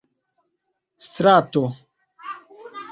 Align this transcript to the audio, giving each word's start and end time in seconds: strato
strato 1.07 1.63